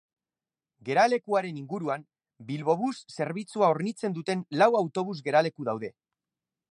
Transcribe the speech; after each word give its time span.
Geralekuaren 0.87 1.59
inguruan 1.59 2.05
Bilbobus 2.47 2.95
zerbitzua 3.17 3.69
hornitzen 3.75 4.17
duten 4.19 4.41
lau 4.63 4.71
autobus 4.83 5.17
geraleku 5.29 5.69
daude. 5.69 5.93